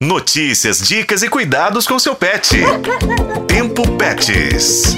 Notícias, 0.00 0.78
dicas 0.78 1.24
e 1.24 1.28
cuidados 1.28 1.84
com 1.84 1.98
seu 1.98 2.14
pet. 2.14 2.56
Tempo 3.48 3.82
Pets. 3.96 4.94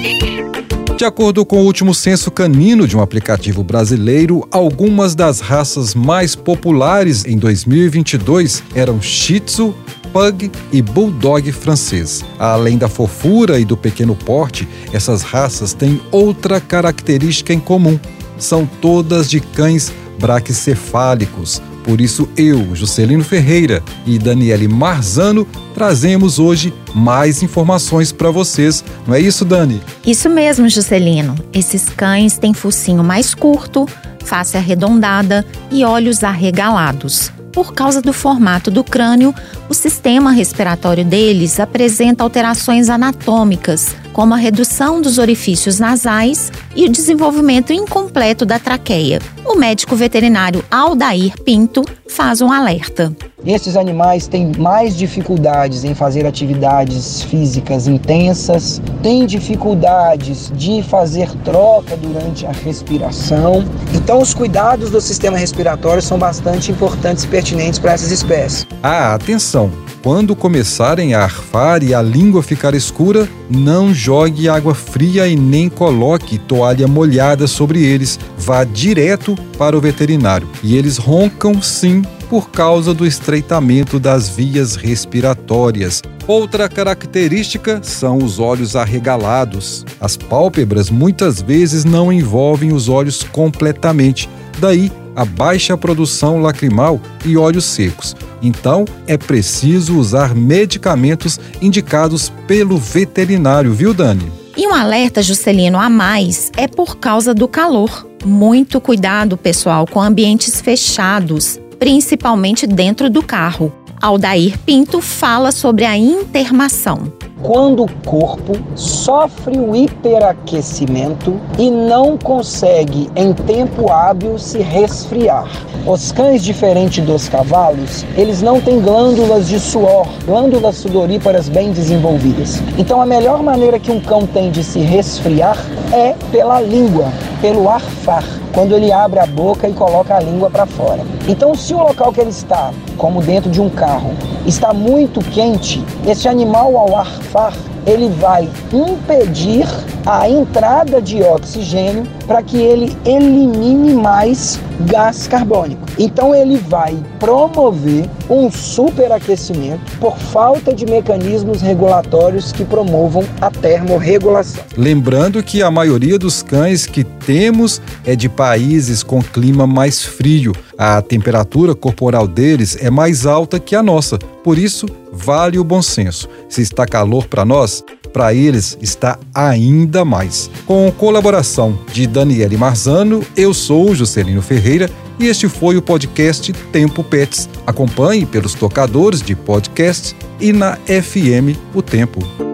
De 0.95 1.03
acordo 1.03 1.43
com 1.43 1.59
o 1.59 1.65
último 1.65 1.91
censo 1.95 2.29
canino 2.29 2.87
de 2.87 2.95
um 2.95 3.01
aplicativo 3.01 3.63
brasileiro, 3.63 4.47
algumas 4.51 5.15
das 5.15 5.39
raças 5.39 5.95
mais 5.95 6.35
populares 6.35 7.25
em 7.25 7.35
2022 7.35 8.61
eram 8.75 9.01
Shih 9.01 9.39
Tzu, 9.39 9.75
Pug 10.13 10.51
e 10.71 10.83
Bulldog 10.83 11.51
francês. 11.51 12.23
Além 12.37 12.77
da 12.77 12.87
fofura 12.87 13.59
e 13.59 13.65
do 13.65 13.75
pequeno 13.75 14.15
porte, 14.15 14.67
essas 14.93 15.23
raças 15.23 15.73
têm 15.73 15.99
outra 16.11 16.61
característica 16.61 17.51
em 17.51 17.59
comum. 17.59 17.99
São 18.37 18.67
todas 18.67 19.27
de 19.27 19.39
cães 19.39 19.91
braquicefálicos, 20.19 21.59
por 21.91 21.99
isso, 21.99 22.29
eu, 22.37 22.73
Juscelino 22.73 23.21
Ferreira 23.21 23.83
e 24.07 24.17
Daniele 24.17 24.65
Marzano 24.65 25.45
trazemos 25.73 26.39
hoje 26.39 26.73
mais 26.95 27.43
informações 27.43 28.13
para 28.13 28.31
vocês. 28.31 28.81
Não 29.05 29.13
é 29.13 29.19
isso, 29.19 29.43
Dani? 29.43 29.81
Isso 30.07 30.29
mesmo, 30.29 30.69
Juscelino. 30.69 31.35
Esses 31.51 31.89
cães 31.89 32.37
têm 32.37 32.53
focinho 32.53 33.03
mais 33.03 33.35
curto, 33.35 33.85
face 34.23 34.55
arredondada 34.55 35.45
e 35.69 35.83
olhos 35.83 36.23
arregalados. 36.23 37.29
Por 37.51 37.73
causa 37.73 38.01
do 38.01 38.13
formato 38.13 38.71
do 38.71 38.85
crânio, 38.85 39.35
o 39.67 39.73
sistema 39.73 40.31
respiratório 40.31 41.03
deles 41.03 41.59
apresenta 41.59 42.23
alterações 42.23 42.87
anatômicas, 42.87 43.97
como 44.13 44.33
a 44.33 44.37
redução 44.37 45.01
dos 45.01 45.17
orifícios 45.17 45.79
nasais 45.79 46.51
e 46.75 46.85
o 46.85 46.89
desenvolvimento 46.89 47.73
incompleto 47.73 48.45
da 48.45 48.59
traqueia. 48.59 49.19
O 49.45 49.55
médico 49.55 49.95
veterinário 49.95 50.63
Aldair 50.69 51.33
Pinto 51.43 51.83
faz 52.07 52.41
um 52.41 52.51
alerta. 52.51 53.15
Esses 53.45 53.75
animais 53.75 54.27
têm 54.27 54.51
mais 54.57 54.95
dificuldades 54.95 55.83
em 55.83 55.95
fazer 55.95 56.27
atividades 56.27 57.23
físicas 57.23 57.87
intensas, 57.87 58.79
têm 59.01 59.25
dificuldades 59.25 60.51
de 60.55 60.83
fazer 60.83 61.27
troca 61.43 61.97
durante 61.97 62.45
a 62.45 62.51
respiração. 62.51 63.65
Então, 63.95 64.21
os 64.21 64.33
cuidados 64.33 64.91
do 64.91 65.01
sistema 65.01 65.37
respiratório 65.37 66.03
são 66.03 66.19
bastante 66.19 66.71
importantes 66.71 67.23
e 67.23 67.27
pertinentes 67.27 67.79
para 67.79 67.93
essas 67.93 68.11
espécies. 68.11 68.67
Ah, 68.83 69.15
atenção! 69.15 69.71
Quando 70.03 70.35
começarem 70.35 71.13
a 71.13 71.23
arfar 71.23 71.83
e 71.83 71.93
a 71.93 72.01
língua 72.01 72.41
ficar 72.41 72.73
escura, 72.73 73.29
não 73.47 73.93
jogue 74.01 74.49
água 74.49 74.73
fria 74.73 75.27
e 75.27 75.35
nem 75.35 75.69
coloque 75.69 76.39
toalha 76.39 76.87
molhada 76.87 77.45
sobre 77.45 77.83
eles. 77.83 78.19
Vá 78.35 78.63
direto 78.63 79.35
para 79.59 79.77
o 79.77 79.79
veterinário. 79.79 80.49
E 80.63 80.75
eles 80.75 80.97
roncam 80.97 81.61
sim 81.61 82.01
por 82.27 82.49
causa 82.49 82.95
do 82.95 83.05
estreitamento 83.05 83.99
das 83.99 84.27
vias 84.27 84.75
respiratórias. 84.75 86.01
Outra 86.27 86.67
característica 86.67 87.79
são 87.83 88.17
os 88.17 88.39
olhos 88.39 88.75
arregalados. 88.75 89.85
As 89.99 90.17
pálpebras 90.17 90.89
muitas 90.89 91.39
vezes 91.39 91.85
não 91.85 92.11
envolvem 92.11 92.73
os 92.73 92.89
olhos 92.89 93.21
completamente, 93.21 94.27
daí 94.59 94.91
a 95.15 95.25
baixa 95.25 95.77
produção 95.77 96.41
lacrimal 96.41 96.99
e 97.23 97.37
olhos 97.37 97.65
secos. 97.65 98.15
Então, 98.41 98.85
é 99.07 99.17
preciso 99.17 99.97
usar 99.97 100.33
medicamentos 100.35 101.39
indicados 101.61 102.31
pelo 102.47 102.77
veterinário, 102.77 103.73
viu, 103.73 103.93
Dani? 103.93 104.31
E 104.57 104.67
um 104.67 104.73
alerta, 104.73 105.21
Juscelino, 105.21 105.79
a 105.79 105.89
mais 105.89 106.51
é 106.57 106.67
por 106.67 106.97
causa 106.97 107.33
do 107.33 107.47
calor. 107.47 108.07
Muito 108.25 108.81
cuidado, 108.81 109.37
pessoal, 109.37 109.87
com 109.87 110.01
ambientes 110.01 110.59
fechados, 110.61 111.59
principalmente 111.79 112.67
dentro 112.67 113.09
do 113.09 113.23
carro. 113.23 113.73
Aldair 114.01 114.57
Pinto 114.59 114.99
fala 114.99 115.51
sobre 115.51 115.85
a 115.85 115.95
intermação 115.95 117.20
quando 117.41 117.83
o 117.83 117.91
corpo 118.05 118.53
sofre 118.75 119.57
o 119.59 119.75
hiperaquecimento 119.75 121.39
e 121.57 121.69
não 121.69 122.17
consegue 122.17 123.09
em 123.15 123.33
tempo 123.33 123.91
hábil 123.91 124.37
se 124.37 124.59
resfriar. 124.59 125.47
Os 125.85 126.11
cães, 126.11 126.43
diferente 126.43 127.01
dos 127.01 127.27
cavalos, 127.27 128.05
eles 128.15 128.41
não 128.41 128.61
têm 128.61 128.79
glândulas 128.79 129.47
de 129.47 129.59
suor, 129.59 130.07
glândulas 130.25 130.77
sudoríparas 130.77 131.49
bem 131.49 131.71
desenvolvidas. 131.71 132.61
Então 132.77 133.01
a 133.01 133.05
melhor 133.05 133.41
maneira 133.41 133.79
que 133.79 133.91
um 133.91 133.99
cão 133.99 134.27
tem 134.27 134.51
de 134.51 134.63
se 134.63 134.79
resfriar 134.79 135.57
é 135.91 136.15
pela 136.31 136.61
língua, 136.61 137.11
pelo 137.41 137.67
arfar, 137.67 138.23
quando 138.53 138.75
ele 138.75 138.91
abre 138.91 139.19
a 139.19 139.25
boca 139.25 139.67
e 139.67 139.73
coloca 139.73 140.15
a 140.15 140.19
língua 140.19 140.49
para 140.49 140.65
fora. 140.65 141.03
Então 141.27 141.55
se 141.55 141.73
o 141.73 141.79
local 141.79 142.11
que 142.11 142.21
ele 142.21 142.29
está, 142.29 142.71
como 142.97 143.21
dentro 143.21 143.49
de 143.49 143.61
um 143.61 143.69
carro, 143.69 144.13
está 144.45 144.73
muito 144.73 145.19
quente, 145.31 145.83
esse 146.05 146.27
animal 146.27 146.75
ao 146.75 146.95
arfar, 146.97 147.53
ele 147.85 148.09
vai 148.09 148.49
impedir 148.71 149.65
a 150.05 150.29
entrada 150.29 151.01
de 151.01 151.21
oxigênio 151.21 152.03
para 152.25 152.41
que 152.41 152.57
ele 152.57 152.95
elimine 153.05 153.93
mais 153.93 154.59
gás 154.81 155.27
carbônico. 155.27 155.81
Então 155.97 156.33
ele 156.33 156.57
vai 156.57 156.97
promover 157.19 158.09
um 158.29 158.49
superaquecimento 158.49 159.81
por 159.99 160.17
falta 160.17 160.73
de 160.73 160.85
mecanismos 160.85 161.61
regulatórios 161.61 162.51
que 162.51 162.63
promovam 162.63 163.23
a 163.39 163.51
termorregulação. 163.51 164.63
Lembrando 164.77 165.43
que 165.43 165.61
a 165.61 165.69
maioria 165.69 166.17
dos 166.17 166.41
cães 166.41 166.85
que 166.85 167.03
temos 167.03 167.81
é 168.05 168.15
de 168.15 168.29
países 168.29 169.03
com 169.03 169.21
clima 169.21 169.67
mais 169.67 170.03
frio. 170.03 170.53
A 170.77 171.01
temperatura 171.01 171.75
corporal 171.75 172.27
deles 172.27 172.77
é 172.81 172.89
mais 172.89 173.25
alta 173.25 173.59
que 173.59 173.75
a 173.75 173.83
nossa. 173.83 174.17
Por 174.17 174.57
isso, 174.57 174.87
vale 175.11 175.59
o 175.59 175.63
bom 175.63 175.81
senso. 175.81 176.27
Se 176.49 176.61
está 176.61 176.85
calor 176.85 177.27
para 177.27 177.45
nós, 177.45 177.83
para 178.11 178.33
eles 178.33 178.77
está 178.81 179.17
ainda 179.33 180.03
mais. 180.05 180.49
Com 180.65 180.91
colaboração 180.91 181.77
de 181.91 182.07
Daniele 182.07 182.57
Marzano, 182.57 183.25
eu 183.35 183.53
sou 183.53 183.95
Juscelino 183.95 184.41
Ferreira 184.41 184.89
e 185.19 185.27
este 185.27 185.47
foi 185.47 185.77
o 185.77 185.81
podcast 185.81 186.51
Tempo 186.71 187.03
Pets. 187.03 187.47
Acompanhe 187.65 188.25
pelos 188.25 188.53
tocadores 188.53 189.21
de 189.21 189.35
podcast 189.35 190.15
e 190.39 190.51
na 190.51 190.77
FM 190.77 191.57
O 191.73 191.81
Tempo. 191.81 192.50